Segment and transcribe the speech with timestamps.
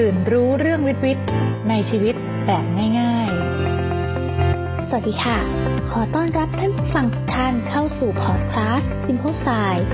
[0.04, 1.26] ื่นรู้เรื่องวิทย์วิทย์
[1.68, 2.14] ในชีวิต
[2.46, 2.64] แบบ
[3.00, 3.28] ง่าย
[4.08, 5.38] ๆ สวัสดีค่ะ
[5.90, 9.86] ขอต้อนรับท่านผู้ฟังทุกท่านเข้าสู่พอดคาสต์ Simple Science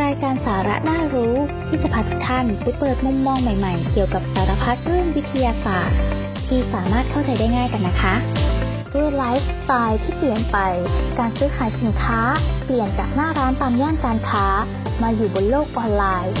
[0.00, 1.36] รายการสาระน่ารู้
[1.68, 5.98] ที่จะพาทุกท่านไปเปิดมุมมองใหม่ๆ เกี่ยวกับสารพัดเรื่องวิทยาศาสตร์
[6.48, 8.14] ที่สามารถเข้าใจได้ง่ายกันนะคะ
[8.94, 10.58] ด้วยไลฟ์สไตล์ที่เปลี่ยนไป
[11.18, 12.20] การซื้อขายสินค้า
[12.64, 14.46] เปลี่ยนจากหน้าร้านตามย่านการค้า
[15.02, 16.34] มาอยู่บนโลกออนไลน์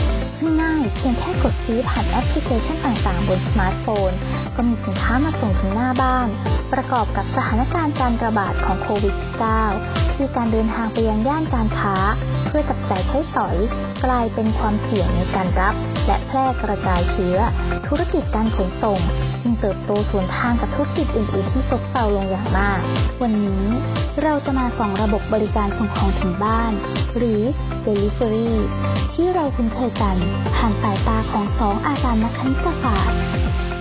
[0.62, 4.10] ง่ายเพียงแค่กดซื้อผ่านแอปพลิเคชันต่างๆ บนสมาร์ทโฟน
[4.56, 6.28] ก็มีสินค้ามาส่งถึงหน้าบ้าน
[6.72, 9.14] ประกอบกับสถานการณ์การระบาดของโควิด
[9.64, 11.96] -19 ที่การเดินทางไปยังย่านการค้า
[12.46, 13.56] เพื่อจับจ่ายใช้สอย
[14.04, 15.74] กลายเป็นความเสี่ยงในการรับ
[16.06, 17.36] และแพร่กระจายเชื้อ
[17.88, 19.00] ธุรกิจการขนส่ง
[19.42, 22.80] จึงเติบโตสวนทางกับธุรกิจอื่นๆที่ซบเซาลงอย่างมาก
[23.22, 23.64] วันนี้
[24.22, 26.72] เราจะมาส่องระบบบริการส่งของถึงบ้าน
[27.16, 27.42] หรือ
[27.86, 28.52] Delivery
[29.14, 30.16] ที่เราคุ้นเคยกัน
[30.56, 33.20] ผ่านสายตาของสองอาจารย์นักคณิตศาสตร์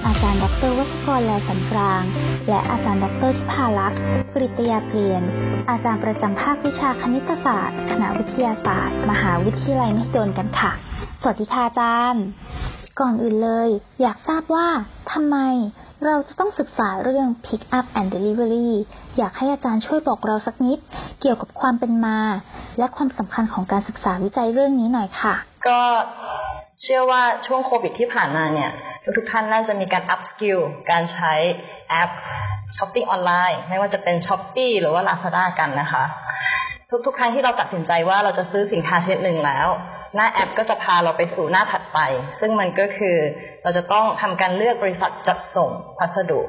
[0.06, 2.04] อาจารย์ดรวัชกรแลสันกลาง
[2.50, 4.00] และอาจารย์ดรทิพาลักษ์
[4.34, 5.24] กริตยาเปลี่ยน
[5.70, 10.72] อาจารย์ประจำภาควิชาคณิตศาสตร์ คณะวิทยาศาสตร์ มหาวิทยาลัยมหิดลกันค่ะ
[11.22, 12.24] สวัสดีค่ะอาจารย์
[13.00, 13.70] ก่อนอื่นเลย
[14.02, 14.68] อยากทราบว่า
[15.12, 15.38] ทำไม
[16.06, 18.72] เราจะต้องศึกษาเรื่อง Pick up and Delivery
[19.18, 20.80] อยากให้อาจารย์ช่วยบอกเราสักนิด
[21.22, 22.18] เกี่ยวกับความเป็นมา
[22.78, 25.34] และความสำคัญของการศึกษาวิจัยเรื่องนี้หน่อยค่ะ
[25.68, 25.82] ก็
[26.84, 28.72] เชื่อว่าช่วงโควิดที่ผ่านมาเนี่ย
[29.18, 30.60] ทุกๆท่านน่าจะมีการ up skill
[30.92, 31.34] การใช้
[31.90, 32.10] แอป
[32.78, 36.04] ช้อปปิ้งออนไลน์ ไม่ว่าจะเป็น s h อ p e e หรือว่า Lazada กันนะคะ
[37.06, 39.68] ทุกๆครั้งที่เราตัดสินใจว่าเราจะซื้อสินค้าชนิดหนึ่งแล้ว
[40.16, 42.00] หน้าแอปก็จะพาเราไปสู่หน้าถัดไป
[42.40, 43.18] ซึ่งมันก็คือ
[43.64, 46.42] เราจะต้องทำการเลือกบริษัทจัดส่งพัสดุ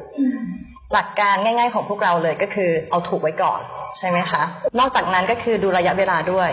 [0.92, 3.60] หลักการง่าย ๆ ของพวกเราเลยก็คือเอาถูกไว้ก่อน
[3.98, 4.42] ใช่ไหมคะ
[4.78, 6.50] นอกจากนั้นก็คือดูระยะเวลาด้วย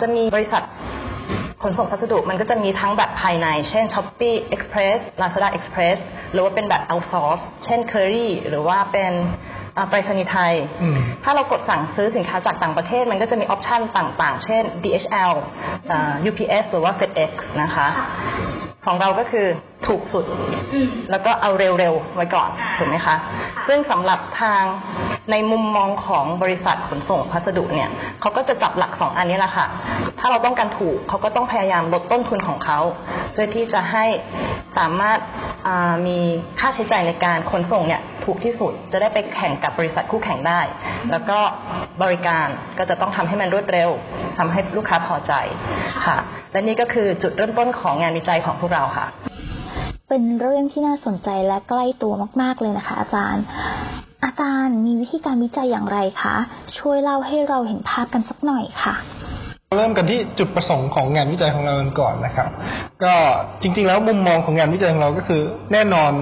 [0.00, 0.62] จะมีบริษัท
[1.62, 5.98] ขนส่งพัสดุมันก็จะมีทั้งแบบภายใน เช่น Shopee Express Lazada Express
[6.32, 9.12] หรือว่าเป็นแบบ outsource เช่น Curry หรือว่าเป็น
[9.88, 10.54] ไปรษณีย์ไทย
[11.24, 15.32] ถ้าเรากดสั่งซื้อสินค้าจากต่างประเทศ มันก็จะมีออปชันต่างๆ เช่น DHL
[16.28, 17.30] UPS หรือว่า FedEx
[17.62, 17.86] นะคะ
[18.86, 19.46] ของเราก็คือ
[19.86, 20.24] ถูกสุด
[21.10, 22.48] แล้วก็เอาเร็วๆไว้ก่อน
[22.78, 23.16] ถูกไหมคะ
[23.68, 24.62] ซึ่งสำหรับทาง
[25.30, 29.66] ในมุมมองของบริษัทขนส่งพัสดุเนี่ยเขาก็จะจับหลักสองอันนี้แหละค่ะ
[30.20, 32.78] ถ้าเราต้องการถูกเขาก็ต้องพยายามลดต้นทุนของเขา
[33.32, 34.04] เพื่อที่จะให้
[34.78, 35.18] สามารถ
[36.06, 36.18] มี
[36.60, 40.60] ค่าใช้จ่ายในการขนส่งเนี่ยถูกที่สุดจะได้ไปแข่งกับบริษัทคู่แข่งได้
[41.10, 41.38] แล้วก็
[42.02, 42.46] บริการ
[42.78, 43.90] ก็จะต้องทำให้มันรวดเร็ว
[44.38, 45.32] ทำให้ลูกค้าพอใจ
[46.06, 46.18] ค่ะ
[46.52, 49.06] และนี่ก็คือจุดเริ่มต้นของงานวิจัยของพวกเราค่ะ
[50.08, 53.44] เป็นเรื่องที่น่าสนใจและใกล้ตัวมาก ๆเลยนะคะ อาจารย์
[54.24, 56.34] อาจารย์มีวิธีการวิจัยอย่างไรคะ
[56.78, 58.94] ช่วยเล่าให้เราเห็นภาพกันสักหน่อยค่ะ
[59.76, 62.48] เริ่มกันที่จุดประสงค์ของงานวิจัยของเราก่อนนะครับ
[63.04, 63.14] ก็
[63.62, 65.42] จริงๆแล้วมุมมองของงานวิจัยของเราก็คือ
[65.72, 66.12] แน่นอน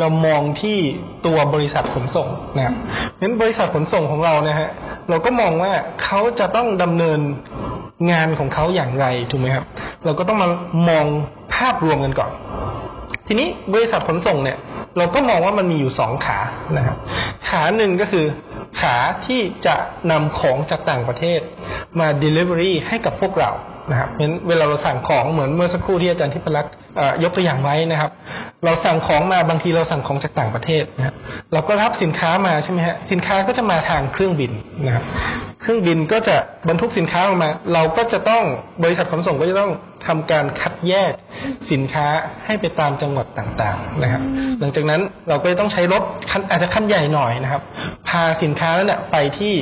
[0.00, 0.78] เรามองที่
[1.26, 2.74] ตัวบริษัทขนส่งนะครับ
[3.20, 4.68] งั้นบริษัทขนส่งของเรานะฮะ
[5.10, 5.72] เราก็มองว่า
[6.02, 7.20] เขาจะต้องดำเนิน
[8.10, 9.64] งานของเขาอย่างไรถูกไหมครับ
[10.04, 10.48] เราก็ต้องมา
[10.88, 11.06] มอง
[11.54, 12.30] ภาพรวมกันก่อน
[13.26, 14.58] ทีนี้บริษัทขนส่งเนี่ย
[14.98, 16.38] เราก็มองว่ามันมีอยู่สองขา
[16.76, 16.96] นะครับ
[17.48, 18.26] ขาหนึ่งก็คือ
[18.80, 19.74] ขาที่จะ
[20.10, 21.40] นำของจากต่างประเทศ
[22.00, 23.50] มา delivery ให้กับพวกเรา
[23.90, 26.74] นะครับเพราะเวลาเราสั่งของเหมือนเมื่อสักครู่ที่อาจารย์ทิพลักษ์
[27.22, 28.10] ยกตัวอย่างไว้นะครับ
[28.64, 31.14] เราสั่งของมาบางทีเราสั่งของจากต่างประเทศนะครับ
[31.52, 34.52] เราก็รับสินค้ามาใช่ไหมฮะสินค้าก็จะมาทางเครื่องบิน
[34.84, 35.04] นะครับ
[35.60, 36.36] เครื่องบินก็จะ
[36.68, 38.44] บรรทุกสินค้าออกมา เราก็จะต้อง
[38.84, 39.72] บริษัทขนส่งก็จะต้อง
[40.06, 41.12] ทำการคัดแยก
[41.70, 42.06] สินค้า
[42.44, 44.22] ให้ไปตามจังหวัดต่างๆนะครับ
[44.60, 46.02] หลังจากนั้นเราก็ต้องใช้รถ
[46.50, 47.62] อาจจะขั้นใหญ่หน่อยนะครับ
[48.08, 49.54] พาสินค้านั้นไปที่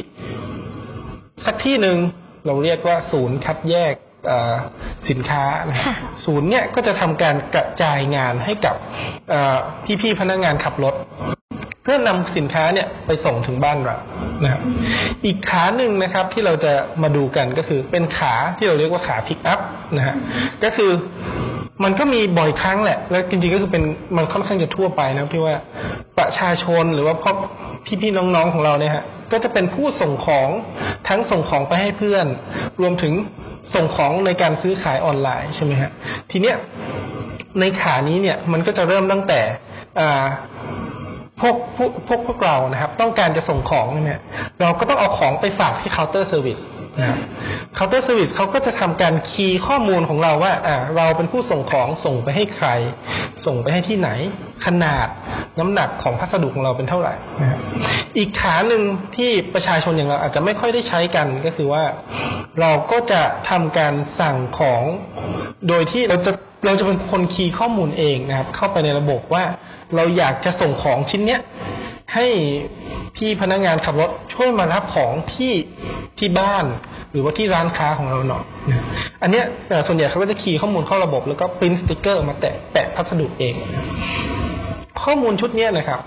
[1.47, 1.97] สักที่หนึ่ง
[2.47, 3.95] เราเรียกว่าศูนย์คัดแยก
[5.09, 5.45] สินค้า
[6.25, 8.77] ศูนย์เนี่ยก็จะทำการกระจายงานให้กับ
[10.03, 10.95] พี่ๆพนักงานขับรถ
[11.83, 13.97] เพื่อนำสินค้าเนี่ยไปส่งถึงบ้านเรา
[14.43, 14.61] นะครับ
[15.25, 16.73] อีกขาหนึ่งนะครับที่เราจะ
[17.03, 19.61] มาดูกันก็คือเป็นขาที่เราเรียกว่าขาพิกอัพ
[19.97, 20.17] นะฮะ
[20.65, 20.91] ก็คือ
[21.85, 23.83] มันก็มีบ่อยครั้งแหละ แล้วจริงๆก็คือเป็น
[24.17, 25.57] มันค่อนข้างจะทั่วไปนะที่ว่า
[26.19, 27.33] ประชาชนหรือว่าพ่อ
[28.01, 30.49] พี่ๆน้องๆของเราเนี่ยฮะ ก็จะเป็นผู้ส่งของ
[31.09, 32.27] ทั้งส่งของไปให้เพื่อน
[32.81, 33.15] รวมถึง
[33.75, 35.91] ส่งของในการซื้อขายออนไลน์ใช่ไหมฮะ
[36.31, 36.57] ทีเนี้ย
[37.61, 39.41] ในขานี้เนี่ยมันก็จะเริ่มตั้งแต่
[41.41, 44.21] พวกพวกพวกพวกเรานะครับ ต้องการจะส่งของเนี่ย
[44.61, 46.59] เราก็ต้องเอาของไปฝากที่เคาน์เตอร์เซอร์วิส
[47.75, 52.69] เคาน์เตอร์เซอร์วิสเขาก็จะทำการคีย์ข้อมูลของเราว่าอ่าเราเป็นผู้ส่งของส่งไปให้ใคร
[53.47, 54.11] ส่งไปให้ที่ไหน
[54.65, 55.07] ขนาด
[55.59, 57.59] น้ำหนักของพัสดุของเราเป็นเท่าไหร่นะ
[58.17, 58.83] อีกขาหนึ่ง
[59.17, 61.85] ที่ประชาชนอย่างเราอาจจะไม่ค่อยได้ใช้กันก็คือว่า
[62.61, 64.83] เราก็จะทำการสั่งของ
[65.69, 66.33] โดยที่เราจะ
[66.67, 69.45] เราจะเป็นคนคีย์ข้อมูลเองนะครับ เข้าไปในระบบว่า
[69.97, 71.41] เราอยากจะส่งของชิ้นเนี้ย
[72.15, 72.27] ให้
[73.17, 75.53] พี่พนักงานขับรถช่วยมารับของที่
[76.19, 76.65] ที่บ้าน
[77.11, 78.85] หรือว่าที่ร้านค้าของเราหน่อยนะ
[79.23, 79.45] อันเนี้ย
[79.87, 83.55] ส่วนใหญ่เขาก็จะคีย์ข้อมูลเข้าระบบ แล้วก็ปริ้นสติกเกอร์มาแตะแปะพัสดุเอง
[85.03, 86.01] ข้อมูลชุดเนี้ยนะครับ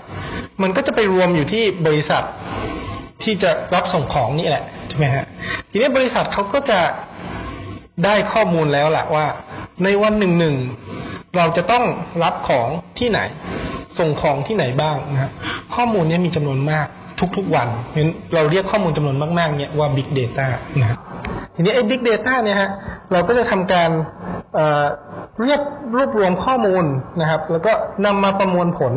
[0.62, 2.22] มันก็จะไปรวมอยู่ที่บริษัท
[3.22, 5.24] ที่จะรับส่งของนี่แหละใช่ไหมฮะ
[5.70, 6.80] ทีนี้บริษัทเขาก็จะ
[8.04, 9.26] ได้ข้อมูลแล้วแหละว่า
[9.84, 10.56] ในวันหนึ่งหนึ่ง
[11.36, 11.84] เราจะต้อง
[12.22, 12.68] รับของ
[12.98, 13.20] ที่ไหน
[13.98, 15.30] ส่งของที่ไหนบ้างนะครับ
[15.74, 16.86] ข้อมูลนี้มีจำนวนมาก
[17.36, 20.46] ทุกๆวันเราะฉะนั้นเราเรียกข้อมูลจำนวนมากๆเนี่ยว่า Big Data
[20.80, 20.96] นะ
[21.54, 22.70] ทีนี้ไอ้ Big Data เนี่ยฮะ
[23.12, 23.90] เราก็จะทำการ
[24.54, 25.60] เเรียบ
[25.96, 26.84] รวบรวมข้อมูล
[27.20, 27.72] นะครับ แล้วก็
[28.06, 28.92] นำมาประมวลผล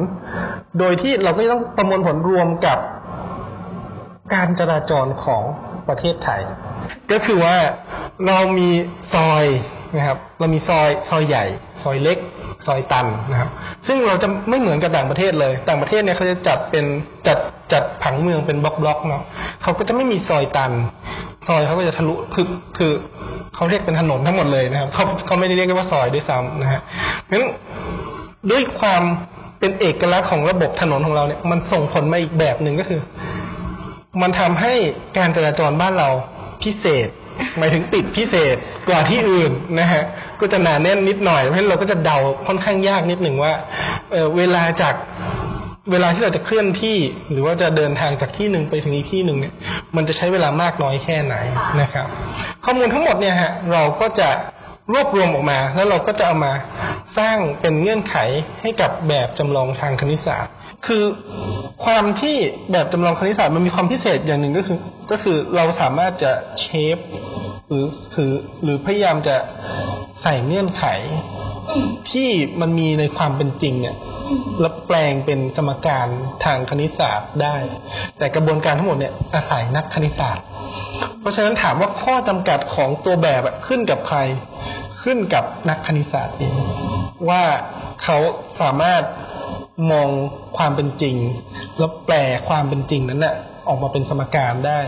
[0.79, 2.77] โดยที่เราก็ต้องประมวลผลรวมกับ
[4.33, 5.43] การจราจรของ
[5.87, 6.41] ประเทศไทย
[7.11, 7.57] ก็คือว่า
[8.27, 8.69] เรามี
[9.13, 9.45] ซอย
[9.95, 11.45] นะครับ เรามีซอยซอยใหญ่
[11.83, 12.17] ซอยเล็ก
[12.65, 13.49] ซอยตันนะครับ
[13.87, 16.85] ซึ่งเราจะไม่เหมือนกับต่างประเทศเลย ต่างประเทศเนี่ยเขาจะจัดเป็น
[17.27, 17.37] จัด
[17.73, 19.23] จัดผังเมืองเป็นบล็อกบล็อกๆเนาะ
[19.63, 20.71] เขาก็จะไม่มีซอยตัน
[21.47, 22.45] ซอยเขาก็จะทะลุคือ
[22.77, 22.91] คือ
[23.55, 26.81] เขาเรียกเป็นถนนทั้งหมดเลยนะครับเขาเขาไม่ได้เรียกว่าซอยด้วยซ้ำนะฮะ
[27.23, 27.51] เพราะฉะนั้น
[28.51, 29.03] ด้วยความ
[29.59, 33.01] เป็นเอกลักษณ์ของระบบถนนของเราเนี่ย มันส่งผลมาอีกแบบหนึ่งก็คือ
[34.21, 34.73] มันทำให้
[35.17, 36.09] การจราจรบ้านเรา
[36.63, 37.07] พิเศษ
[37.57, 38.55] หมายถึงติดพิเศษ
[38.89, 40.03] กว่าที่อื่นนะฮะ
[40.39, 43.53] ก็จะหนาแน่นนิดหน่อยเพราะฉะนั้นเราก็จะเดาค่อนข้างยากนิดหนึ่งว่า
[44.11, 44.95] เเวลาจาก
[45.91, 46.97] เวลาที่เราจะเคลื่อนที่
[47.31, 49.53] หรือว่าจะเดินทางจากที่หนึ่งไปถึงอีกที่หนึ่งเนี่ย
[49.95, 51.35] มันจะใช้เวลามากน้อยแค่ไหน
[51.81, 52.07] นะครับ
[52.65, 54.29] ข้อมูลทั้งหมดเนี่ยฮะเราก็จะ
[54.93, 56.53] รวบรวมออกมา แล้วเราก็จะเอามา
[57.17, 58.15] สร้างเป็นเงื่อนไข
[58.61, 60.53] ให้กับแบบจำลองทางคณิตศาสตร์
[60.87, 61.03] คือ
[61.85, 62.35] ความที่
[62.71, 64.79] แบบจำลองคณิตศาสตร์มันมีความพิเศษอย่างหนึ่งก็คือ
[65.11, 66.31] ก็คือเราสามารถจะ
[66.61, 66.97] เชฟ
[67.69, 68.31] หรือคือ
[68.63, 69.35] หรือพยายามจะ
[70.23, 70.85] ใส่เงื่อนไข
[72.11, 72.29] ที่
[72.61, 73.95] มันมีในความเป็นจริงเนี่ย
[74.59, 76.07] แล้วแปลงเป็นสมการ
[76.45, 77.55] ทางคณิตศาสตร์ได้
[78.17, 80.45] แต่กระบวนการทั้งหมดเนี่ยอาศัยนักคณิตศาสตร์
[81.19, 84.19] เพราะฉะนั้นถามว่าข้อจำกัดของตัวแบบขึ้นกับใคร
[85.03, 86.53] ขึ้นกับนักคณิตศาสตร์เอง
[87.29, 87.43] ว่า
[88.03, 88.17] เขา
[88.61, 89.03] สามารถ
[89.91, 90.09] มอง
[90.57, 91.15] ความเป็นจริง
[91.77, 92.15] แล้วแปล
[92.49, 93.35] ความเป็นจริงนั้นน่ะ
[93.67, 94.79] ออกมาเป็นสมการได้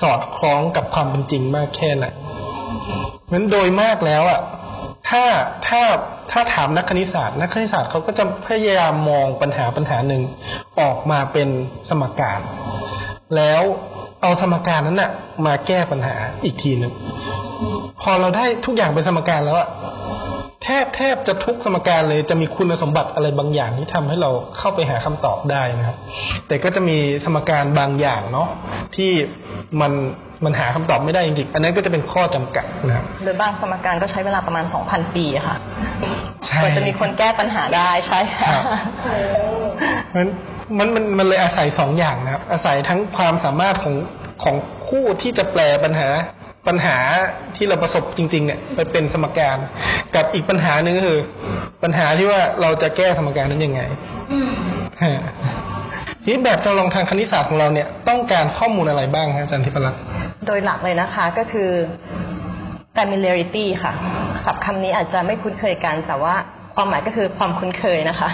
[0.00, 2.06] สอดคล้องกับความเป็นจริงมากแค่ไหน
[3.32, 4.40] นั้นโดยมากแล้วอะ
[5.08, 5.24] ถ้า
[5.68, 5.82] ถ้า
[6.32, 10.22] ถ้าถามนักคณิตศาสตร์ นักคณิตศาสตร์เขาก็จะพยายามมองปัญหาปัญหาหนึ่ง
[10.80, 11.48] ออกมาเป็น
[11.88, 12.40] สมการ
[13.36, 13.62] แล้ว
[14.22, 15.10] เอาสมการนั้นน่ะ
[15.46, 16.14] มาแก้ปัญหา
[16.44, 16.92] อีกทีหนึ่ง
[18.02, 19.68] พอเราได้ทุกอย่างเป็นสมการแล้วอะ
[20.64, 25.96] แทบแทบจะทุกสมการเลยจะมีคุณสมบัติอะไรบางอย่างที่ทำให้เราเข้าไปหาคำตอบได้นะครับ
[26.48, 28.48] แต่ก็จะมีสมการบางอย่างเนาะ
[28.96, 29.10] ที่
[29.80, 29.92] มัน
[30.44, 35.56] มันหาคำตอบไม่ได้จริงๆ อันนั้นก็จะเป็นข้อจำกัดนะครับหรือบางสมการก็ใช้เวลาประมาณ2,000ปีค่ะ
[36.60, 38.64] กว่าจะมีคนแก้ปัญหาได้ใช่ค่ะครับ
[40.14, 40.26] มัน
[40.78, 43.94] มันมันมันเลยอาศัยสองอย่างนะครับ อาศัยทั้งความสามารถของ
[44.42, 44.56] ของ
[44.88, 46.08] คู่ที่จะแปลปัญหา
[46.68, 46.96] ปัญหา
[47.56, 49.56] ที่เราประสบจริง ๆ เนี่ยไปเป็นสมการ
[50.14, 51.20] กับอีกปัญหาหนึ่งก็คือ
[51.82, 53.80] ปัญหาที่ว่าเราจะแก้สมการนั้นยังไง
[55.02, 55.20] ฮะ
[56.22, 60.00] ทีนี้แบบจำลองทางคณิตศาสตร์ของเราเนี่ยต้องการข้อมูลอะไรบ้างครับอาจารย์ทิพรัตน์
[60.46, 61.70] โดยหลักเลยนะคะก็คือ
[62.96, 63.92] familiarity ค่ะ
[64.44, 66.34] ศัพท์คำนี้อาจจะไม่คุ้นเคยกัน แต่ว่า
[66.76, 68.30] ความหมายก็คือความคุ้นเคยนะคะ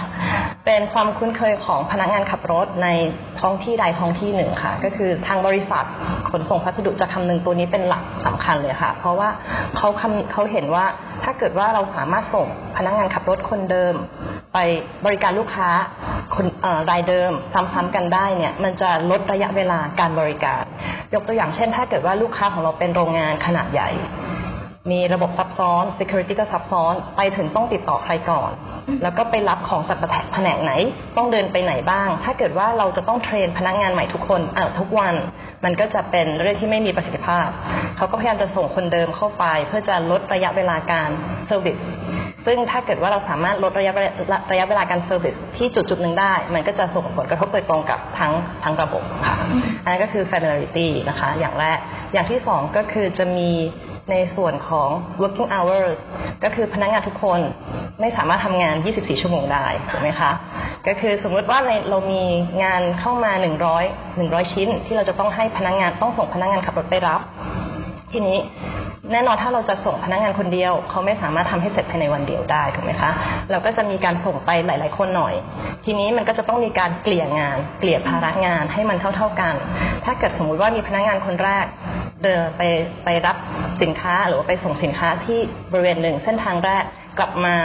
[0.65, 2.87] เป็นความคุ้นเคยของพนักงานขับรถใน
[3.39, 5.85] ท้องที่ใดท้องที่หนึ่งค่ะ ก็คือทางบริษัท
[6.31, 9.29] ขนส่งพัสดุจะคำนึงตัวนี้เป็นหลักสำคัญเลยค่ะ เพราะว่า
[9.77, 10.85] เขาคำเขาเห็นว่า
[11.23, 13.93] ถ้าเกิดว่าเราสามารถส่งพนักงานขับรถคนเดิม
[14.53, 14.57] ไป
[15.05, 15.69] บริการลูกค้า
[16.35, 16.45] คน
[16.89, 20.63] รายเดิมซ้ำๆกันได้เนี่ย มันจะลดระยะเวลาการบริการ
[21.13, 23.89] ยกตัวอย่างเช่น ถ้าเกิดว่าลูกค้าของเราเป็นโรงงานขนาดใหญ่
[24.91, 28.51] มีระบบซับซ้อน security ก็ซับซ้อน ไปถึงต้องติดต่อใครก่อน
[29.03, 29.97] แล้วก็ไปรับของจาก
[30.33, 30.71] แผนกไหน
[31.17, 35.13] ต้องเดินไปไหนบ้าง ถ้าเกิดว่าเราจะต้องเทรนพนักงานใหม่ทุกคนอ่าทุกวัน
[35.65, 37.47] มันก็จะเป็นเรื่องที่ไม่มีประสิทธิภาพ
[37.97, 41.09] เขาก็พยายามจะส่งคนเดิมเข้าไป เพื่อจะลดระยะเวลาการ
[41.45, 41.77] service
[42.45, 43.99] ซึ่งถ้าเกิดว่าเราสามารถลดระยะเว
[44.31, 48.33] ลาระยะเวลาการ service ที่จุดจุดหนึ่งได้ มันก็จะส่งผลกระทบโดยตรงกับทั้ง
[48.63, 49.35] ทั้งระบบค่ะ
[49.83, 51.77] อันนั้นก็คือ familiarity นะคะ อย่างแรก
[52.13, 53.51] อย่างที่สองก็คือจะมี
[54.11, 54.89] ในส่วนของ
[55.21, 55.97] working hours
[56.43, 57.39] ก็คือพนักงานทุกคน
[58.01, 60.31] ไม่สามารถทำงาน 24 ชั่วโมงได้ถูกไหมคะ
[60.87, 62.23] ก็คือสมมติว่าในเรามี
[62.63, 63.31] งานเข้ามา
[63.79, 67.21] 100 100 ชิ้น ที่เราจะต้องให้พนักงานต้องส่งพนักงานขับรถไปรับ
[68.11, 68.37] ทีนี้
[69.13, 73.11] แน่นอนถ้าเราจะส่งพนักงานคนเดียว เขาไม่สามารถทำให้เสร็จภายในวันเดียวได้ถูกไหมคะ
[73.51, 75.33] เราก็จะมีการส่งไปหลาย ๆ คนหน่อย
[75.85, 79.53] ทีนี้มันก็จะต้องมีการเกลี่ยงาน เกลี่ยภาระงานให้มันเท่า ๆกัน
[80.05, 81.65] ถ้าเกิดสมมุติว่ามีพนักงานคนแรก
[82.23, 82.61] เดินไป
[83.03, 83.35] ไปรับ
[83.81, 85.39] สินค้าหรือว่าไปส่งสินค้าที่
[85.71, 86.83] บริเวณหนึ่งเส้นทางแรก
[87.19, 87.55] กลับมา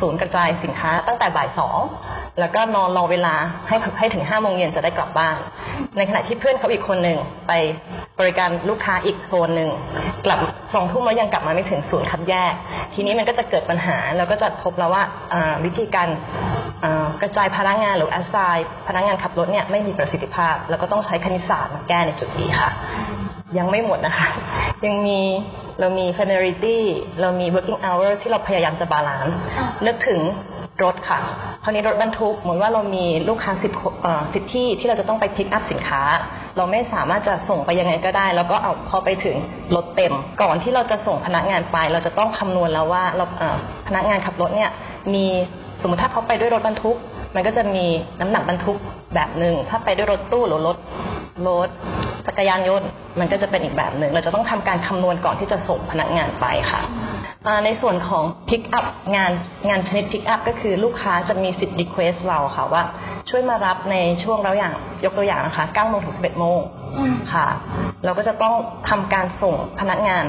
[0.00, 1.80] ศูนย์กระจายสินค้าตั้งแต่บ่ายสอง
[2.40, 3.34] แล้วก็นอนรอเวลา
[3.68, 5.36] ให้ให้ถึงห้าโมงเย็นจะได้กลับบ้าน
[5.96, 7.52] ในขณะที่เพื่อนเขาอีกคนหนึ่งไป
[8.20, 9.70] บริการลูกค้าอีกโซนหนึ่ง
[10.26, 10.38] กลับ
[10.74, 12.52] สองทุ่มแล้วยังกลับมาไม่ถึงศูนย์คัดแยก
[12.94, 15.02] ทีนี้มันก็จะเกิดปัญหาแล้วก็จะพบแล้วว่า
[15.64, 16.08] วิธีการ
[17.22, 22.70] กระจายพนักงานหรือ assign พนักงานขับรถเนี่ยไม่มีประสิทธิภาพ แล้วก็ต้องใช้คณิตศาสตร์มาแก้ในจุดนี้ค่ะ
[23.58, 24.28] ยังไม่หมดนะคะ
[24.86, 25.20] ยังมี
[25.80, 26.78] เรามี familiarity
[27.20, 29.36] เรามี working hour ที่เราพยายามจะ balance
[29.86, 30.20] นึกถึง
[30.82, 31.18] รถค่ะ
[31.64, 33.72] คราวนี้รถบรรทุกเหมือนว่าเรามีลูกค้าสิบ
[34.34, 36.02] สิบที่ที่เราจะต้องไปพิกอัพสินค้า
[36.56, 39.36] เราไม่สามารถจะส่งไปยังไงก็ได้ แล้วก็เอาพอไปถึง
[39.76, 43.24] รถเต็ม ก่อนที่เราจะส่งพนักงานไป เราจะต้องคำนวณแล้วว่าเรา
[43.86, 44.70] พนักงานขับรถเนี่ย
[45.14, 45.24] มี
[45.82, 46.96] สมมติถ้าเขาไปด้วยรถบรรทุก
[47.34, 47.86] มันก็จะมี
[48.20, 48.78] น้ำหนักบรรทุก
[49.14, 50.76] แบบหนึ่งถ้าไปด้วยรถตู้หรือรถ
[51.48, 51.68] รถ
[52.26, 52.88] จักรยานยนต์
[53.20, 56.80] มันก็จะเป็นอีกแบบหนึ่งเราจะต้องทำการคำนวณก่อนที่จะส่งพนักงานไปค่ะ
[57.64, 58.86] ในส่วนของ pick up
[59.16, 59.32] งาน
[59.68, 62.82] งานชนิด pick up ก็คือลูกค้าจะมีสิทธิ์ request เราค่ะว่า
[63.30, 64.74] ช่วยมารับในช่วงเราอย่าง
[65.04, 66.60] ยกตัวอย่างนะคะ9โมงถึง11โมง
[67.32, 67.46] ค่ะ
[68.04, 68.54] เราก็จะต้อง
[68.88, 70.24] ทำการส่งพนักงาน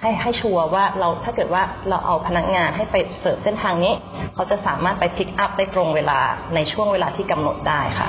[0.00, 3.94] ให้ให้ชัวร์ว่าเราถ้าเกิดว่าเราเอาพนักงานให้ไปเสิร์ฟเส้นทางนี้
[4.34, 6.18] เขาจะสามารถไปพิกอัพได้ตรงเวลา
[6.54, 8.08] ในช่วงเวลาที่กำหนดได้ค่ะ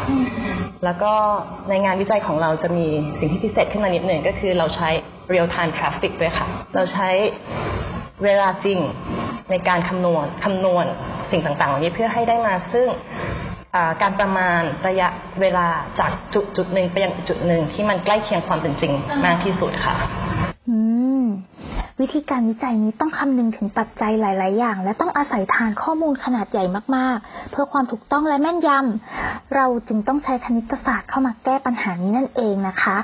[0.86, 1.14] แล้วก็
[1.70, 2.88] ในงานวิจัยของเราจะมี
[3.20, 4.90] สิ่งที่พิเศษขึ้นมานิดหนึ่งก็คือเราใช้
[5.34, 7.10] real time traffic ด้วยค่ะ เราใช้
[8.24, 8.80] เวลาจริง
[9.52, 10.86] ในการคำนวณคำนวณ
[11.32, 12.88] สิ่งต่างๆเหล่านี้เพื่อให้ได้มาซึ่ง
[14.02, 15.08] การประมาณระยะ
[15.42, 15.68] เวลา
[16.00, 18.94] จากจุดจุดหนึ่งไปยังจุดหนึ่งที่มันใกล้เคียงความเป็นจริง
[19.26, 19.96] มากที่สุดค่ะ
[20.70, 20.78] อื
[21.22, 21.24] ม
[22.02, 32.98] วิธีการวิจัยนี้ต้องคำนึงถึงปัจจัยหลาย ๆ อย่าง และต้องอาศัยฐานข้อมูลขนาดใหญ่มาก ๆ เพื่อความถูกต้องและแม่นยำเราจึงต้องใช้คณิตศาสตร์เข้ามาแก้ปัญหานี้นั่นเองนะคะ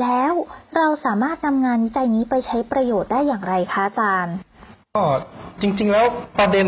[0.00, 0.32] แล้ว
[0.76, 4.34] เราสามารถนำงานวิจัยนี้ไปใช้ประโยชน์ได้อย่างไรคะอาจารย์
[4.96, 5.04] ก็
[5.60, 6.06] จริง ๆ แล้ว
[6.38, 6.66] ประเด็น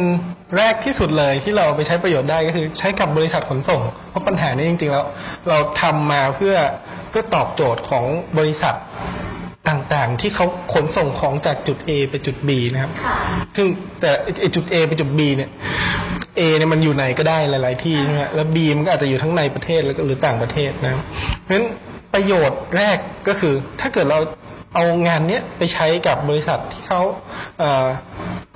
[0.57, 5.07] แรกที่สุดเลยที่เราไปใช้ประโยชน์ได้ก็คือใช้กับบริษัทขนส่ง เพราะปัญหานี้จริง ๆ แล้ว
[5.49, 6.57] เราทำมาเพื่อ
[7.11, 8.05] เพื่อตอบโจทย์ของ
[8.39, 8.75] บริษัท
[9.69, 12.93] ต่างๆ ที่เขาขนส่งของจากจุด A ไปจุด B นะครับ
[13.57, 13.67] ซึ่ง
[14.01, 14.11] แต่
[14.55, 15.51] จุด A ไปจุด B เนี่ย
[16.39, 21.03] A เนี่ยมันอยู่ไหนก็ได้หลายๆที่นะฮะแล้ว B มันก็อาจจะอยู่ทั้งในประเทศแล้วก็หรือต่างประเทศนะ
[21.41, 21.67] เพราะฉะนั้น
[22.15, 24.19] ประโยชน์แรกก็คือ ถ้าเกิดเรา
[24.75, 27.01] เอางานเนี้ยไปใช้กับบริษัทที่เขา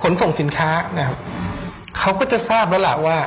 [0.03, 1.17] ขนส่งสินค้านะครับ
[1.99, 3.17] เขาก็จะทราบแล้วล่ะว่า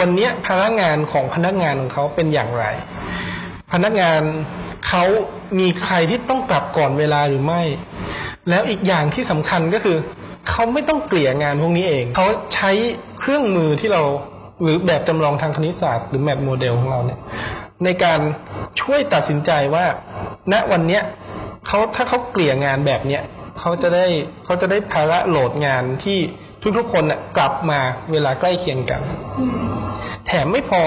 [0.00, 2.64] วันนี้พนักงานของพนักงานของเขาเป็นอย่างไร
[3.72, 4.20] พนักงาน
[4.86, 5.04] เขา
[5.58, 7.62] มีใครที่ต้องกลับก่อนเวลาหรือไม่
[8.48, 9.96] แล้วอีกอย่างที่สำคัญก็คือ
[10.48, 12.70] เขาไม่ต้องเกลี่ยงานพวกนี้เอง เขาใช้
[13.18, 14.02] เครื่องมือที่เรา
[14.62, 17.18] หรือแบบจำลองทางคณิตศาสตร์หรือแมทโมเดลของเราเนี่ย
[17.84, 18.20] ในการ
[18.80, 19.84] ช่วยตัดสินใจว่า
[20.52, 21.02] ณวันเนี้ย
[21.66, 23.22] เขาถ้าเขาเกลี่ยงานแบบเนี้ย
[23.58, 24.06] เขาจะได้
[24.44, 26.18] เขาจะได้ภาระโหลดงานที่
[26.78, 27.80] ทุกๆคนน่ะกลับมา
[28.12, 29.00] เวลาใกล้เคียงกัน
[30.26, 30.82] แถมไม่พอ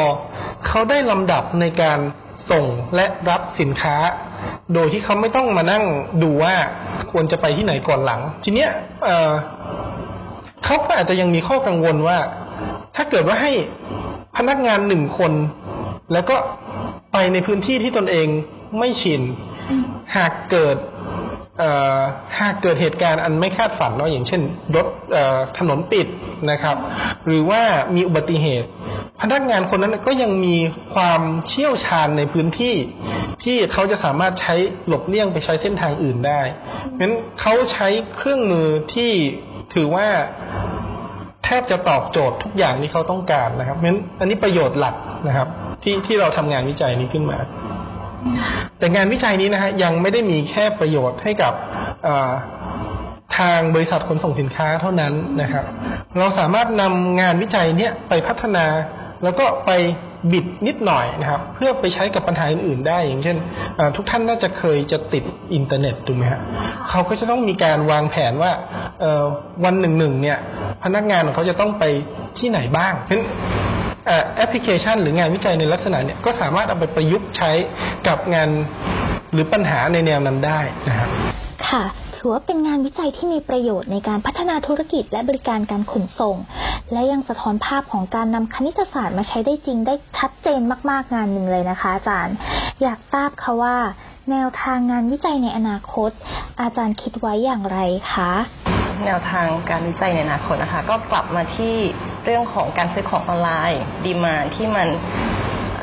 [0.68, 2.00] เขาได้ลำดับในการ
[2.52, 3.96] ส่งและรับสินค้า
[4.74, 5.84] โดยที่เขาไม่ต้องมานั่ง
[6.24, 6.56] ดูว่า
[7.12, 8.70] ควรจะไปที่ไหนก่อนหลัง ทีเนี้ย
[9.04, 12.18] เเขาก็อาจจะยังมีข้อกังวลว่า
[12.96, 13.52] ถ้าเกิดว่าให้
[14.38, 15.32] พนักงานหนึ่งคน
[16.14, 16.36] แล้วก็
[17.14, 18.28] ไปในพื้นที่ที่ตนเอง
[18.80, 19.22] ไม่ชิน
[20.16, 20.78] หากเกิด
[22.40, 24.42] หากเกิดเหตุการณ์อันไม่คาดฝันเนาะอย่างเช่น
[24.76, 24.88] รถ
[25.58, 26.08] ถนนปิด
[26.52, 26.78] นะครับ
[27.26, 27.62] หรือว่า
[27.96, 28.68] มีอุบัติเหตุ
[29.22, 30.56] พนักงานคนนั้นก็ยังมี
[30.94, 32.76] ความเชี่ยวชาญในพื้นที่
[33.44, 34.56] ที่เขาจะสามารถใช้
[34.88, 36.42] หลบเลี่ยงไปใช้เส้นทางอื่นได้
[36.92, 39.12] เพราะนั้นเขาใช้เครื่องมือที่
[39.74, 40.08] ถือว่า
[41.46, 44.96] แทบจะตอบโจทย์ทุกอย่างที่เขาต้องการนะครับเพราะฉะนั้นอันนี้ประโยชน์หลัก
[45.28, 45.48] นะครับ
[45.84, 47.38] ที่ที่เราทำงานวิจัยนี้ขึ้นมา
[48.80, 51.54] แต่งานวิจัยนี้นะฮะยังไม่ได้มีแค่ประโยชน์ให้กับ
[53.38, 55.66] ทางบริษัทขนส่งสินค้าเท่านั้นนะครับ
[56.20, 58.66] เราสามารถนำงานวิจัยเนี้ยไปพัฒนา
[59.24, 59.72] แล้วก็ไป
[60.32, 63.38] บิดนิดหน่อยนะครับ เพื่อไปใช้กับปัญหาอื่นๆได้ อย่างเช่น
[63.96, 66.42] ทุกท่านน่าจะเคยจะติดอินเทอร์เน็ตถูกไหมฮะ
[66.90, 68.52] เขาก็จะต้องมีการวางแผนว่า
[69.64, 70.38] วันหนึ่งหนึ่งเนี่ย
[70.84, 71.84] พนักงานของเขาจะต้องไป
[72.40, 73.26] ที่ไหนบ้างเพราะ
[74.36, 77.52] แอปพลิเคชัน หรืองานวิจัยในลักษณะเนี้ยก็สามารถเอาไปประยุกต์ใช้
[78.08, 78.50] กับงาน
[79.34, 81.10] หรือปัญหาในแนวนั้นได้นะครับ
[81.70, 81.84] ค่ะ
[82.16, 86.38] ถือว่าเป็นงานวิจัยที่มีประโยชน์ในการพัฒนาธุรกิจและบริการการขนส่ง
[86.92, 92.36] และยังสะท้อนภาพของการนำคณิตศาสตร์มาใช้ได้จริงได้ชัดเจนมาก ๆ งานหนึ่งเลยนะคะ อาจารย์
[92.82, 93.78] อยากทราบค่ะว่า
[94.32, 96.12] แนวทางงานวิจัยในอนาคต
[96.62, 97.80] อาจารย์คิดไว้อย่างไร
[98.14, 98.32] คะ
[99.06, 101.76] แนวทางการวิจัยในอนาคตนะคะ ก็กลับมาที่
[102.26, 104.88] เรื่องของการซื้อของออนไลน์ดีมาที่มัน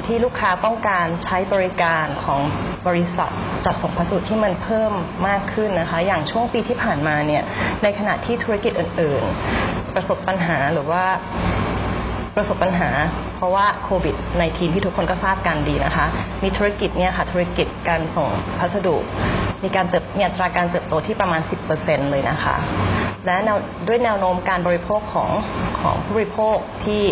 [0.07, 2.41] ที่ลูกค้าต้องการใช้บริการของ
[2.87, 3.31] บริษัท
[3.65, 4.93] จัดส่งพัสดุที่มันเพิ่ม
[5.29, 7.43] มากขึ้นนะคะ อย่างช่วงปีที่ผ่านมาเนี่ย
[7.83, 9.23] ในขณะที่ธุรกิจอื่น
[9.61, 11.05] ๆ ประสบปัญหาหรือว่า
[12.37, 12.91] ประสบปัญหา
[13.37, 16.07] เพราะว่าโควิด -19 ที่ทุกคนก็ทราบกันดีนะคะ
[16.43, 18.29] มีธุรกิจเนี่ยค่ะธุรกิจการส่ง
[18.59, 18.97] พัสดุ
[19.65, 21.41] มีการเติบมีอัตราการเติบโตที่ประมาณ
[21.77, 22.57] 10%เลยนะคะ
[23.27, 25.31] และแนวด้วยแนวโน้มการบริโภคของ
[25.81, 27.03] ของผู้บริโภคที่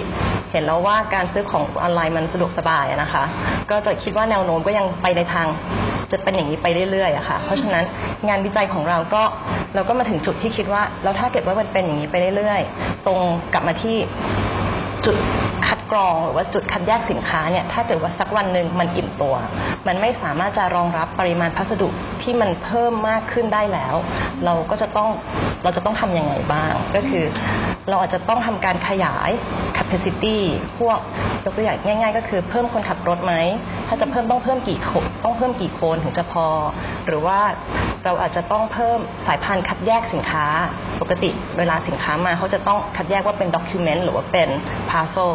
[0.51, 3.25] เห็นแล้วว่าการซื้อของออนไลน์มันสะดวกสบายนะคะ
[3.71, 5.47] ก็จะคิดว่าแนวโน้มก็ยังไปในทาง
[6.13, 7.85] จะเป็นอย่างนี้ไปเรื่อยๆอะค่ะ เพราะฉะนั้น
[8.29, 9.23] งานวิจัยของเราก็
[9.75, 13.19] เราก็มาถึงจุดที่คิดว่าแล้วถ้าเกิดว่ามันเป็นอย่างนี้ไปเรื่อยๆ ตรง
[13.53, 13.97] กลับมาที่
[15.05, 15.17] จุด
[15.67, 19.35] คัดกรองหรือว่าจุดคัดแยกสินค้าเนี่ยถ้าเกิดว่าสักวันหนึ่งมันอิ่มตัว
[19.87, 21.89] มันไม่สามารถจะรองรับปริมาณพัสดุ
[22.23, 23.95] ที่มันเพิ่มมากขึ้นได้แล้ว
[24.45, 25.11] เราก็จะต้อง
[25.63, 27.25] เราจะต้องทำยังไงบ้าง ก็คือ
[27.91, 29.31] เราอาจจะต้องทำการขยาย
[29.77, 30.37] capacity
[30.79, 30.99] พวก
[31.45, 33.35] ยกตัวอย่างง่าย ๆ ก็คือเพิ่มคนขับรถไหม
[33.89, 36.47] ถ้าจะเพิ่มต้องเพิ่มกี่คนต้องเพิ่มกี่คนถึงจะพอ
[37.07, 37.39] หรือว่า
[38.05, 40.47] เราอาจจะต้องเพิ่มสายพันธุ์คัดแยกสินค้า
[41.01, 44.49] ปกติเวลาสินค้ามาเขาจะต้องคัดแยกว่าเป็น document หรือว่าเป็น
[44.91, 45.31] parcel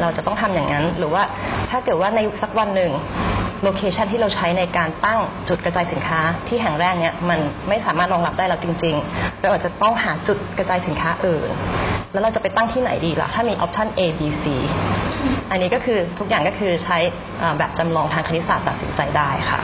[0.00, 1.22] เราจะต้องทำอย่างนั้น หรือว่า
[1.70, 2.92] ถ้าเกิดว่าในสักวันหนึ่ง
[3.64, 11.48] โลเคชันที่เราใช้ในการตั้งจุดกระจายสินค้าที่แห่งแรกเนี่ยมันไม่สามารถรองรับได้แล้วจริง ๆ เราอาจจะต้องหาจุดกระจายสินค้าอื่น
[12.12, 14.44] แล้วเราจะไปตั้งที่ไหนดีล่ะ ถ้ามีออปชัน A B C
[15.50, 16.98] อันนี้ก็คือทุกอย่างก็คือใช้
[17.58, 19.60] แบบจำลองทางคณิตศาสตร์ตัดสินใจได้ค่ะ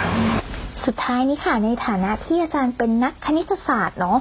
[0.87, 4.19] สุดท้ายนี้ค่ะในฐานะที่อาจารย์เป็นนักคณิตศาสตร์เนาะ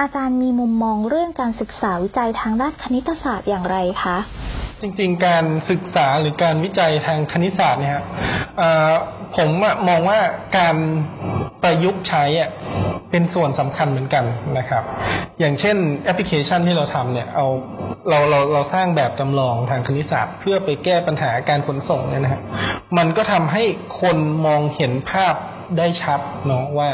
[0.00, 4.16] อาจารย์มีมุมมองเรื่องการศึกษาวิจัยทางด้านคณิตศาสตร์อย่างไรคะ
[4.84, 8.02] จริงๆ การศึกษาหรือการวิจัยทางคณิตศาสตร์เนี่ย
[9.36, 9.50] ผม
[9.88, 10.18] มองว่า
[10.58, 10.76] การ
[11.62, 12.24] ประยุกต์ใช้
[13.10, 14.24] เป็นส่วนสำคัญเหมือนกัน
[14.58, 14.82] นะครับ
[15.40, 17.46] อย่างเช่นแอปพลิเคชันที่เราทำเนี่ยเอา
[18.08, 22.42] เราเราเราสร้างแบบจำลองทางคณิตศาสตร์ เพื่อไปแก้ปัญหาการขนส่งเนี่ยนะครับ
[22.98, 23.64] มันก็ทำให้
[24.00, 25.34] คนมองเห็นภาพ
[25.78, 26.90] ได้ชัดเนาะว่า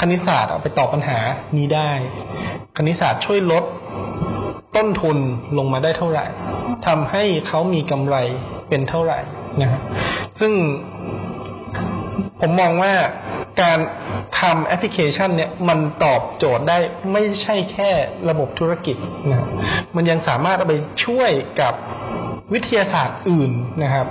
[0.00, 1.18] คณิตศาสตร์เอาไปตอบปัญหา
[1.56, 1.90] นี้ได้
[2.76, 3.64] คณิตศาสตร์ช่วยลด
[4.76, 5.18] ต้นทุน
[5.58, 6.26] ลงมาได้เท่าไหร่
[6.86, 8.16] ทำให้เขามีกำไร
[8.68, 9.18] เป็นเท่าไหร่
[9.60, 9.82] นะครับ
[10.40, 10.52] ซึ่ง
[12.40, 12.92] ผมมองว่า
[13.62, 13.78] การ
[14.40, 16.78] ทำแอปพลิเคชันเนี่ยมันตอบโจทย์ได้
[17.12, 17.90] ไม่ใช่แค่
[18.28, 18.96] ระบบธุรกิจ
[19.30, 19.48] นะ
[19.96, 21.74] มันยังสามารถเอาไปช่วยกับ
[22.52, 23.50] วิทยาศาสตร์อื่น
[23.82, 24.06] นะครับ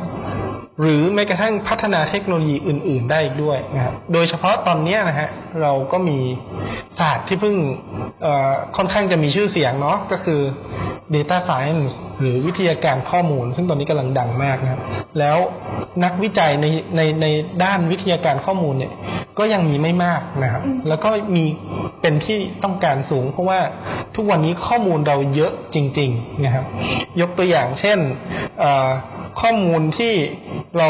[0.79, 5.29] หรือแม้กระทั่งพัฒนาเทคโนโลยีอื่น ๆ ได้อีกด้วยนะครับโดยเฉพาะตอนนี้นะฮะ
[5.62, 6.19] เราก็มี
[6.99, 7.55] ศาสตร์ที่เพิ่ง
[8.77, 10.41] ค่อนข้างจะมีชื่อเสียงเนาะก็คือ
[11.15, 14.81] Data Science หรือวิทยาการข้อมูล ซึ่งตอนนี้กำลังดังมากนะครับ
[15.19, 15.38] แล้ว
[16.03, 17.25] นักวิจัยในในใน
[17.63, 18.91] ด้านวิทยาการข้อมูลเนี่ย
[19.39, 21.45] ก็ยังมีไม่มากนะครับแล้วก็มี
[22.01, 23.59] เป็นที่ต้องการสูง เพราะว่า
[24.15, 26.65] ทุกวันนี้ข้อมูลเราเยอะจริง ๆ นะครับ
[27.21, 27.99] ยกตัวอย่างเช่น
[29.41, 30.13] ข้อมูลที่
[30.78, 30.89] เรา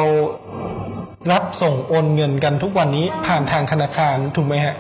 [1.32, 4.75] รับส่งโอนเงินกันทุกวันนี้ผ่านทางธนาคารถูกไหมฮะ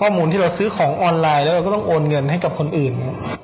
[0.00, 2.92] ข้อมูลที่เราซื้อของออนไลน์แล้วเราก็ต้องโอนเงินให้กับคนอื่น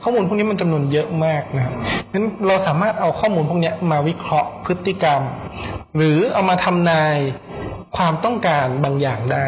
[0.02, 1.74] ข้อมูลพวกนี้มันจำนวนเยอะมากนะครับ
[2.12, 5.20] นั้นเราสามารถเอาข้อมูลพวกนี้มาวิเคราะห์พฤติกรรม
[5.96, 7.16] หรือเอามาทำนาย
[7.96, 9.46] ความต้องการบางอย่างได้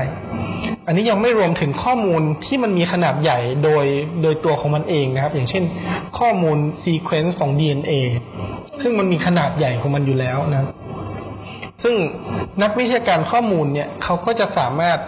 [0.87, 3.85] อันนี้ยังไม่รวมถึงข้อมูลที่มันมีขนาดใหญ่โดย
[4.23, 5.65] โดยตัวของมันเองนะครับ อย่างเช่น
[6.19, 7.93] ข้อมูลซีเควนซ์ของ DNA
[8.83, 10.65] ซึ่งมันมีขนาดใหญ่ของมันอยู่แล้วนะ
[11.83, 11.95] ซึ่ง
[12.63, 14.99] นักวิทยาการข้อมูลเนี่ยเขาก็จะสามารถ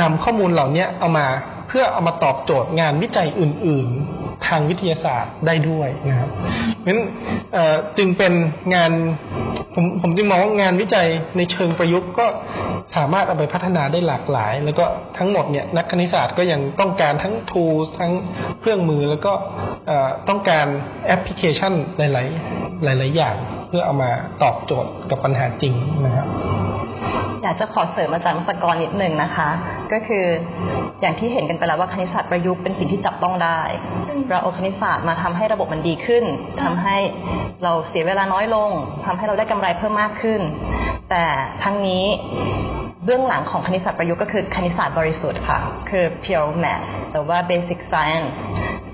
[0.00, 1.26] นำข้อมูลเหล่านี้เอามา
[1.68, 4.07] เพื่อเอามาตอบโจทย์งานวิจัยอื่นๆ
[4.48, 6.30] ทางวิทยาศาสตร์ได้ด้วยนะครับ
[6.80, 7.00] เพราะฉะนั้น
[7.98, 8.32] จึงเป็น
[8.74, 8.90] งาน
[9.74, 12.26] ผมผมจึงมองว่างานวิจัยในเชิงประยุกต์ก็
[12.96, 14.84] สามารถเอาไปพัฒนาได้หลากหลาย แล้วก็
[15.18, 18.12] ทั้งหมดเนี่ยนักคณิตศาสตร์ก็ยังต้องการทั้ง tools ทั้ง
[18.60, 19.32] เครื่องมือแล้วก็
[20.28, 20.66] ต้องการ
[21.06, 23.36] แอปพลิเคชันหลาย ๆ หลาย ๆ อย่าง
[23.68, 24.10] เพื่อเอามา
[24.42, 26.26] ตอบโจทย์กับปัญหาจริงนะครับ
[27.42, 29.50] อยากจะขอเสริมอาจารย์มัสกรนิดนึงนะคะ
[29.92, 30.24] ก็คือ
[31.00, 33.60] อย่างที่เห็นกันไปแล้วว่าคณิตศาสตร์ประยุกต์เป็นสิ่งที่จับต้องได้
[34.28, 36.24] เราเอาคณิตศาสตร์มาทำให้ระบบมันดีขึ้น
[36.62, 36.96] ทำให้
[37.62, 38.70] เราเสียเวลาน้อยลง
[39.06, 40.40] ทำให้เราได้กำไรเพิ่มมากขึ้น
[41.10, 41.24] แต่
[41.62, 42.04] ทั้งนี้
[43.04, 45.58] เบื้องหลังของคณิตศาสตร์ประยุกต์ก็คือคณิตศาสตร์บริสุทธิ์ค่ะ
[45.90, 48.30] คือ pure math หรือว่า basic science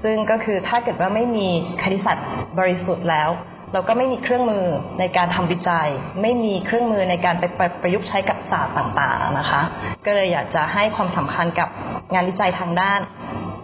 [0.03, 1.49] ซึ่งก็คือถ้าเกิดว่าไม่มี
[1.83, 2.27] คณิตศาสตร์
[2.59, 3.29] บริสุทธิ์แล้ว
[3.75, 4.67] เราก็ไม่มีเครื่องมือ
[5.01, 5.89] ในการทำวิจัย
[6.23, 7.45] ไม่มีเครื่องมือในการไป
[7.83, 9.63] ประยุกต์ใช้กับศาสตร์ต่างๆนะคะ
[10.07, 11.69] ก็เลยอยากจะให้ความสำคัญกับ
[12.15, 13.01] งานวิจัยทางด้าน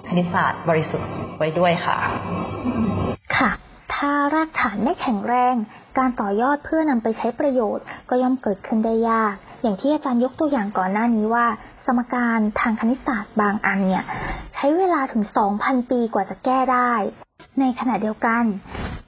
[0.08, 1.96] คณิตศาสตร์บริสุทธิ์ไว้ด้วยค่ะ
[3.36, 3.50] ค่ะ
[3.94, 5.54] ถ้ารากฐานไม่แข็งแรง
[5.98, 11.46] การต่อยอดเพื่อนำไปใช้ประโยชน์ ก็ย่อมเกิดขึ้นได้ยาก อย่างที่อาจารย์ยกตัวอย่างก่อนหน้านี้ว่า
[11.86, 14.04] สมการทางคณิตศาสตร์บางอันเนี่ย
[14.54, 15.24] ใช้เวลาถึง
[15.56, 16.92] 2,000 ปีกว่าจะแก้ได้
[17.60, 18.44] ในขณะเดียวกัน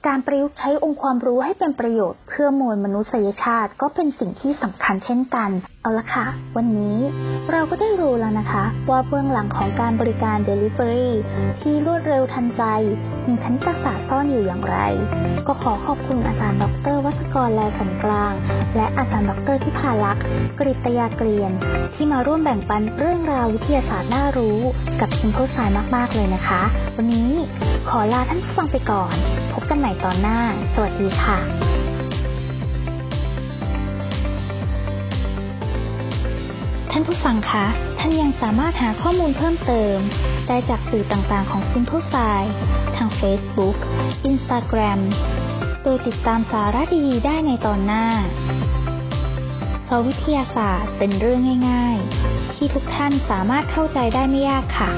[0.07, 5.49] การประยุกต์ใช้องค์ความรู้ให้เป็นประโยชน์เพื่อมวลมนุษยชาติ ก็เป็นสิ่งที่สำคัญเช่นกัน
[5.81, 6.25] เอาละค่ะ
[6.57, 6.97] วันนี้
[7.51, 11.09] เราก็ได้รู้แล้วนะคะ ว่าเบื้องหลังของการบริการ Delivery
[11.61, 12.63] ที่รวดเร็วทันใจ
[13.27, 14.77] มีคณิตศาสตร์ซ่อนอยู่อย่างไร
[15.47, 18.33] ก็ขอขอบคุณอาจารย์ดรวัชกรแลสันกลาง
[18.75, 20.23] และอาจารย์ดรทิพาลักษ์
[20.59, 21.51] กริตยาเกรียน
[21.95, 24.59] ที่มาร่วมแบ่งปันเรื่องราววิทยาศาสตร์น่ารู้
[25.01, 26.61] กับ Simple Science มาก ๆ เลยนะคะ
[26.97, 27.31] วันนี้
[27.89, 29.15] ขอลาท่านผู้ฟังไปก่อน
[29.73, 30.39] กันใหม่ตอนหน้า
[30.73, 31.37] สวัสดีค่ะ
[36.91, 37.65] ท่านผู้ฟังคะ
[37.99, 39.97] ท่านยังสามารถหาข้อมูลเพิ่มเติม
[40.47, 42.41] ได้จากสื่อต่างๆของ Simple s i
[42.95, 43.77] ทาง Facebook
[44.29, 44.99] Instagram
[45.83, 48.05] โดยติดตามสาระดีๆได้ในตอนหน้า
[49.85, 51.97] เพราะวิทยาศาสตร์เป็นเรื่องง่าย
[52.29, 54.91] ๆ ที่ทุกท่านสามารถเข้าใจได้ไม่ยากค่ะ